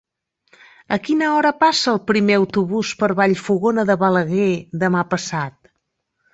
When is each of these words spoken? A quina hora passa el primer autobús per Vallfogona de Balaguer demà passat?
A 0.95 0.97
quina 1.07 1.27
hora 1.33 1.51
passa 1.65 1.91
el 1.93 2.01
primer 2.13 2.39
autobús 2.39 2.95
per 3.03 3.11
Vallfogona 3.21 3.87
de 3.93 3.99
Balaguer 4.07 4.51
demà 4.87 5.07
passat? 5.15 5.57